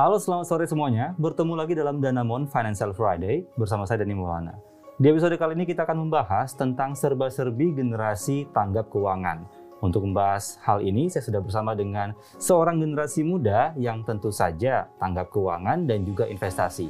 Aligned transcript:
Halo, 0.00 0.16
selamat 0.16 0.48
sore 0.48 0.64
semuanya. 0.64 1.12
Bertemu 1.20 1.60
lagi 1.60 1.76
dalam 1.76 2.00
Danamon 2.00 2.48
Financial 2.48 2.88
Friday 2.96 3.44
bersama 3.52 3.84
saya 3.84 4.00
Dani 4.00 4.16
Maulana. 4.16 4.56
Di 4.96 5.12
episode 5.12 5.36
kali 5.36 5.52
ini 5.52 5.68
kita 5.68 5.84
akan 5.84 6.08
membahas 6.08 6.56
tentang 6.56 6.96
serba-serbi 6.96 7.76
generasi 7.76 8.48
tanggap 8.48 8.88
keuangan. 8.88 9.44
Untuk 9.84 10.08
membahas 10.08 10.56
hal 10.64 10.80
ini, 10.80 11.12
saya 11.12 11.20
sudah 11.20 11.44
bersama 11.44 11.76
dengan 11.76 12.16
seorang 12.40 12.80
generasi 12.80 13.28
muda 13.28 13.76
yang 13.76 14.00
tentu 14.00 14.32
saja 14.32 14.88
tanggap 14.96 15.28
keuangan 15.36 15.84
dan 15.84 16.00
juga 16.08 16.24
investasi. 16.32 16.88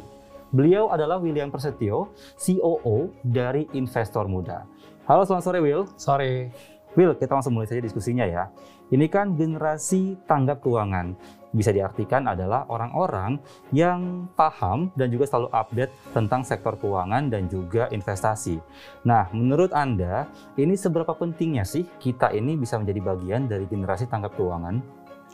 Beliau 0.55 0.95
adalah 0.95 1.19
William 1.19 1.51
Persetio, 1.51 2.15
COO 2.39 3.11
dari 3.27 3.67
Investor 3.75 4.31
Muda. 4.31 4.71
Halo, 5.11 5.27
selamat 5.27 5.51
sore 5.51 5.59
Will. 5.59 5.83
Sore. 5.99 6.55
Will, 6.99 7.15
kita 7.15 7.39
langsung 7.39 7.55
mulai 7.55 7.71
saja 7.71 7.79
diskusinya 7.79 8.27
ya. 8.27 8.51
Ini 8.91 9.07
kan 9.07 9.39
generasi 9.39 10.19
tanggap 10.27 10.59
keuangan. 10.59 11.15
Bisa 11.51 11.71
diartikan 11.71 12.27
adalah 12.31 12.67
orang-orang 12.67 13.39
yang 13.71 14.31
paham 14.39 14.91
dan 14.95 15.11
juga 15.11 15.27
selalu 15.27 15.51
update 15.51 15.93
tentang 16.15 16.43
sektor 16.43 16.75
keuangan 16.79 17.31
dan 17.31 17.47
juga 17.47 17.87
investasi. 17.91 18.59
Nah, 19.07 19.31
menurut 19.31 19.71
Anda, 19.75 20.27
ini 20.59 20.75
seberapa 20.75 21.15
pentingnya 21.15 21.63
sih 21.63 21.87
kita 21.99 22.35
ini 22.35 22.59
bisa 22.59 22.79
menjadi 22.79 23.03
bagian 23.03 23.47
dari 23.47 23.67
generasi 23.71 24.07
tanggap 24.11 24.35
keuangan? 24.35 24.83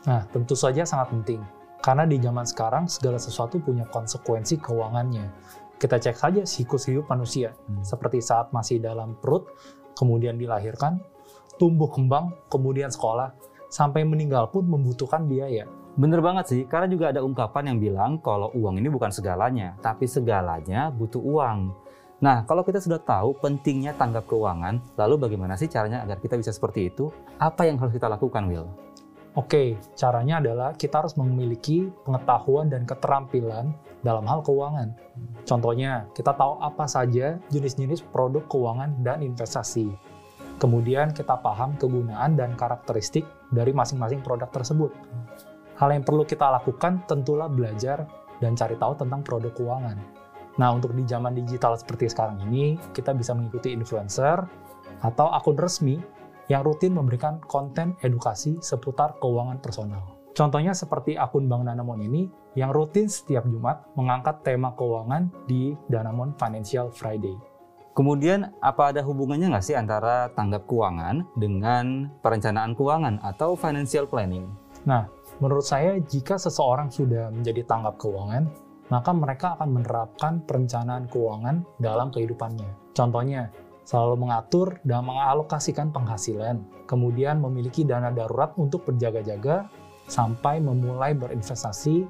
Nah, 0.08 0.22
tentu 0.32 0.56
saja 0.56 0.84
sangat 0.84 1.12
penting. 1.12 1.40
Karena 1.80 2.08
di 2.08 2.16
zaman 2.20 2.44
sekarang 2.48 2.84
segala 2.88 3.20
sesuatu 3.20 3.60
punya 3.60 3.84
konsekuensi 3.88 4.60
keuangannya. 4.60 5.24
Kita 5.76 6.00
cek 6.00 6.16
saja 6.16 6.42
siklus 6.48 6.88
hidup 6.88 7.08
manusia, 7.12 7.52
hmm. 7.52 7.84
seperti 7.84 8.24
saat 8.24 8.48
masih 8.56 8.80
dalam 8.80 9.12
perut, 9.20 9.52
kemudian 9.92 10.40
dilahirkan, 10.40 10.96
tumbuh 11.56 11.88
kembang, 11.90 12.32
kemudian 12.48 12.88
sekolah, 12.88 13.32
sampai 13.68 14.06
meninggal 14.06 14.48
pun 14.48 14.64
membutuhkan 14.64 15.26
biaya. 15.26 15.66
Bener 15.96 16.20
banget 16.20 16.44
sih, 16.52 16.62
karena 16.68 16.92
juga 16.92 17.08
ada 17.08 17.24
ungkapan 17.24 17.72
yang 17.72 17.78
bilang 17.80 18.12
kalau 18.20 18.52
uang 18.52 18.76
ini 18.76 18.92
bukan 18.92 19.08
segalanya, 19.08 19.74
tapi 19.80 20.04
segalanya 20.04 20.92
butuh 20.92 21.20
uang. 21.20 21.72
Nah, 22.20 22.48
kalau 22.48 22.64
kita 22.64 22.80
sudah 22.80 23.00
tahu 23.00 23.36
pentingnya 23.40 23.92
tanggap 23.96 24.24
keuangan, 24.28 24.80
lalu 24.96 25.20
bagaimana 25.20 25.56
sih 25.56 25.68
caranya 25.68 26.00
agar 26.04 26.20
kita 26.20 26.36
bisa 26.40 26.52
seperti 26.52 26.88
itu? 26.88 27.12
Apa 27.36 27.68
yang 27.68 27.76
harus 27.76 27.92
kita 27.92 28.08
lakukan, 28.08 28.48
Will? 28.48 28.68
Oke, 29.36 29.76
caranya 29.92 30.40
adalah 30.40 30.72
kita 30.72 31.04
harus 31.04 31.12
memiliki 31.20 31.92
pengetahuan 32.08 32.72
dan 32.72 32.88
keterampilan 32.88 33.68
dalam 34.00 34.24
hal 34.24 34.40
keuangan. 34.40 34.96
Contohnya, 35.44 36.08
kita 36.16 36.32
tahu 36.32 36.56
apa 36.56 36.88
saja 36.88 37.36
jenis-jenis 37.52 38.00
produk 38.08 38.40
keuangan 38.48 38.96
dan 39.04 39.20
investasi. 39.20 39.92
Kemudian 40.56 41.12
kita 41.12 41.36
paham 41.44 41.76
kegunaan 41.76 42.32
dan 42.32 42.56
karakteristik 42.56 43.28
dari 43.52 43.76
masing-masing 43.76 44.24
produk 44.24 44.48
tersebut. 44.48 44.88
Hal 45.76 45.92
yang 45.92 46.00
perlu 46.00 46.24
kita 46.24 46.48
lakukan 46.48 47.04
tentulah 47.04 47.52
belajar 47.52 48.08
dan 48.40 48.56
cari 48.56 48.80
tahu 48.80 48.96
tentang 48.96 49.20
produk 49.20 49.52
keuangan. 49.52 50.00
Nah, 50.56 50.72
untuk 50.72 50.96
di 50.96 51.04
zaman 51.04 51.36
digital 51.36 51.76
seperti 51.76 52.08
sekarang 52.08 52.40
ini, 52.48 52.80
kita 52.96 53.12
bisa 53.12 53.36
mengikuti 53.36 53.76
influencer 53.76 54.40
atau 55.04 55.28
akun 55.28 55.60
resmi 55.60 56.00
yang 56.48 56.64
rutin 56.64 56.96
memberikan 56.96 57.36
konten 57.44 57.92
edukasi 58.00 58.56
seputar 58.64 59.20
keuangan 59.20 59.60
personal. 59.60 60.16
Contohnya 60.36 60.72
seperti 60.72 61.16
akun 61.16 61.48
Bank 61.48 61.64
Danamon 61.64 62.00
ini 62.00 62.28
yang 62.56 62.72
rutin 62.72 63.08
setiap 63.08 63.44
Jumat 63.48 63.84
mengangkat 63.96 64.44
tema 64.44 64.72
keuangan 64.72 65.28
di 65.44 65.76
Danamon 65.88 66.36
Financial 66.36 66.88
Friday. 66.92 67.55
Kemudian 67.96 68.52
apa 68.60 68.92
ada 68.92 69.00
hubungannya 69.00 69.56
nggak 69.56 69.64
sih 69.64 69.72
antara 69.72 70.28
tanggap 70.36 70.68
keuangan 70.68 71.24
dengan 71.32 72.12
perencanaan 72.20 72.76
keuangan 72.76 73.24
atau 73.24 73.56
financial 73.56 74.04
planning? 74.04 74.44
Nah, 74.84 75.08
menurut 75.40 75.64
saya 75.64 75.96
jika 76.04 76.36
seseorang 76.36 76.92
sudah 76.92 77.32
menjadi 77.32 77.64
tanggap 77.64 77.96
keuangan, 77.96 78.52
maka 78.92 79.10
mereka 79.16 79.56
akan 79.56 79.80
menerapkan 79.80 80.44
perencanaan 80.44 81.08
keuangan 81.08 81.64
dalam 81.80 82.12
kehidupannya. 82.12 82.68
Contohnya, 82.92 83.48
selalu 83.88 84.28
mengatur 84.28 84.76
dan 84.84 85.00
mengalokasikan 85.08 85.88
penghasilan, 85.88 86.60
kemudian 86.84 87.40
memiliki 87.40 87.80
dana 87.80 88.12
darurat 88.12 88.52
untuk 88.60 88.84
berjaga-jaga, 88.84 89.72
sampai 90.04 90.60
memulai 90.60 91.16
berinvestasi 91.16 92.04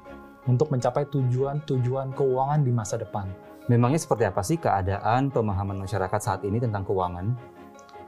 untuk 0.51 0.67
mencapai 0.67 1.07
tujuan-tujuan 1.15 2.11
keuangan 2.11 2.59
di 2.59 2.75
masa 2.75 2.99
depan. 2.99 3.31
Memangnya 3.67 3.99
seperti 3.99 4.23
apa 4.23 4.39
sih 4.47 4.55
keadaan 4.55 5.27
pemahaman 5.27 5.83
masyarakat 5.83 6.19
saat 6.23 6.41
ini 6.47 6.55
tentang 6.63 6.87
keuangan? 6.87 7.35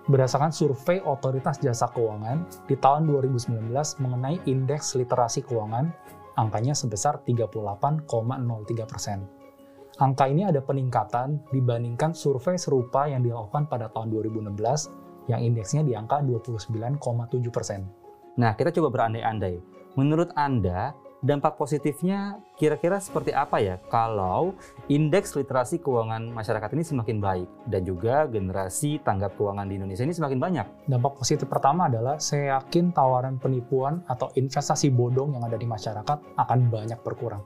Berdasarkan 0.07 0.55
survei 0.55 1.03
Otoritas 1.03 1.59
Jasa 1.59 1.91
Keuangan 1.91 2.47
di 2.63 2.79
tahun 2.79 3.03
2019 3.11 3.67
mengenai 3.99 4.39
indeks 4.47 4.95
literasi 4.95 5.43
keuangan, 5.43 5.91
angkanya 6.39 6.71
sebesar 6.71 7.19
38,03 7.27 8.07
persen. 8.87 9.27
Angka 9.99 10.31
ini 10.31 10.47
ada 10.47 10.63
peningkatan 10.63 11.51
dibandingkan 11.51 12.15
survei 12.15 12.55
serupa 12.55 13.11
yang 13.11 13.19
dilakukan 13.19 13.67
pada 13.67 13.91
tahun 13.91 14.15
2016 14.15 15.27
yang 15.27 15.43
indeksnya 15.43 15.83
di 15.83 15.91
angka 15.91 16.23
29,7 16.23 16.71
persen. 17.51 17.83
Nah, 18.39 18.55
kita 18.55 18.71
coba 18.71 18.95
berandai-andai. 18.95 19.59
Menurut 19.99 20.31
Anda, 20.39 20.95
dampak 21.19 21.59
positifnya 21.59 22.39
kira-kira 22.55 22.95
seperti 22.99 23.35
apa 23.35 23.59
ya 23.59 23.75
kalau 23.91 24.55
indeks 24.87 25.35
literasi 25.35 25.83
keuangan 25.83 26.31
masyarakat 26.31 26.69
ini 26.75 26.83
semakin 26.83 27.17
baik 27.19 27.49
dan 27.67 27.81
juga 27.83 28.23
generasi 28.31 29.03
tanggap 29.03 29.35
keuangan 29.35 29.67
di 29.67 29.75
Indonesia 29.75 30.07
ini 30.07 30.15
semakin 30.15 30.39
banyak? 30.39 30.65
Dampak 30.87 31.19
positif 31.19 31.47
pertama 31.51 31.91
adalah 31.91 32.15
saya 32.23 32.59
yakin 32.59 32.95
tawaran 32.95 33.35
penipuan 33.35 33.99
atau 34.07 34.31
investasi 34.39 34.95
bodong 34.95 35.35
yang 35.35 35.43
ada 35.43 35.59
di 35.59 35.67
masyarakat 35.67 36.17
akan 36.39 36.59
banyak 36.71 36.99
berkurang. 37.03 37.43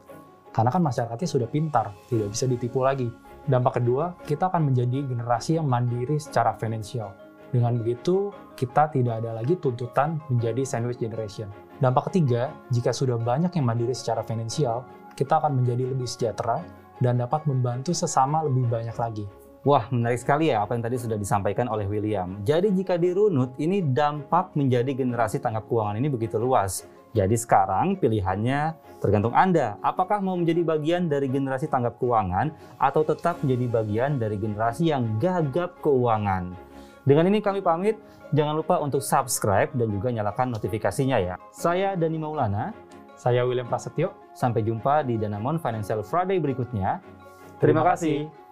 Karena 0.54 0.70
kan 0.70 0.86
masyarakatnya 0.86 1.26
sudah 1.26 1.50
pintar, 1.50 1.98
tidak 2.06 2.30
bisa 2.30 2.46
ditipu 2.46 2.86
lagi. 2.86 3.10
Dampak 3.50 3.82
kedua, 3.82 4.14
kita 4.22 4.54
akan 4.54 4.70
menjadi 4.70 5.02
generasi 5.02 5.58
yang 5.58 5.66
mandiri 5.66 6.22
secara 6.22 6.54
finansial. 6.62 7.10
Dengan 7.50 7.82
begitu, 7.82 8.30
kita 8.54 8.94
tidak 8.94 9.26
ada 9.26 9.34
lagi 9.34 9.58
tuntutan 9.58 10.22
menjadi 10.30 10.62
sandwich 10.62 11.02
generation 11.02 11.50
Dampak 11.84 12.08
ketiga, 12.08 12.56
jika 12.72 12.96
sudah 12.96 13.20
banyak 13.20 13.60
yang 13.60 13.68
mandiri 13.68 13.92
secara 13.92 14.24
finansial, 14.24 14.88
kita 15.20 15.44
akan 15.44 15.60
menjadi 15.60 15.92
lebih 15.92 16.08
sejahtera 16.08 16.64
dan 17.04 17.20
dapat 17.20 17.44
membantu 17.44 17.92
sesama 17.92 18.40
lebih 18.40 18.72
banyak 18.72 18.96
lagi. 18.96 19.28
Wah, 19.68 19.92
menarik 19.92 20.16
sekali 20.24 20.48
ya 20.48 20.64
apa 20.64 20.80
yang 20.80 20.84
tadi 20.88 20.96
sudah 20.96 21.20
disampaikan 21.20 21.68
oleh 21.68 21.84
William. 21.84 22.40
Jadi 22.48 22.72
jika 22.72 22.96
dirunut, 22.96 23.60
ini 23.60 23.84
dampak 23.84 24.56
menjadi 24.56 24.96
generasi 24.96 25.44
tanggap 25.44 25.68
keuangan 25.68 26.00
ini 26.00 26.08
begitu 26.08 26.40
luas. 26.40 26.88
Jadi 27.12 27.36
sekarang 27.36 28.00
pilihannya 28.00 28.80
tergantung 29.04 29.36
Anda. 29.36 29.76
Apakah 29.84 30.24
mau 30.24 30.40
menjadi 30.40 30.64
bagian 30.64 31.12
dari 31.12 31.28
generasi 31.28 31.68
tanggap 31.68 32.00
keuangan 32.00 32.80
atau 32.80 33.04
tetap 33.04 33.44
menjadi 33.44 33.84
bagian 33.84 34.24
dari 34.24 34.40
generasi 34.40 34.88
yang 34.88 35.20
gagap 35.20 35.76
keuangan? 35.84 36.63
Dengan 37.04 37.28
ini 37.28 37.44
kami 37.44 37.60
pamit. 37.60 38.00
Jangan 38.34 38.58
lupa 38.58 38.82
untuk 38.82 39.04
subscribe 39.04 39.70
dan 39.78 39.94
juga 39.94 40.10
nyalakan 40.10 40.58
notifikasinya 40.58 41.22
ya. 41.22 41.36
Saya 41.54 41.94
Dani 41.94 42.18
Maulana. 42.18 42.74
Saya 43.14 43.46
William 43.46 43.70
Prasetyo. 43.70 44.16
Sampai 44.34 44.66
jumpa 44.66 45.06
di 45.06 45.22
Danamon 45.22 45.62
Financial 45.62 46.02
Friday 46.02 46.42
berikutnya. 46.42 46.98
Terima, 47.62 47.86
Terima 47.86 47.94
kasih. 47.94 48.26
kasih. 48.26 48.43